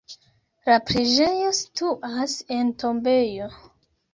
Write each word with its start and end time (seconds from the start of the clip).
La 0.69 0.77
preĝejo 0.91 1.51
situas 1.59 2.35
en 2.59 2.75
tombejo. 2.85 3.55